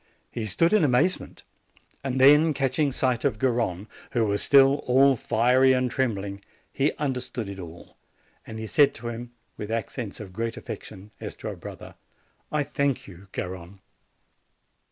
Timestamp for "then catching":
2.03-2.91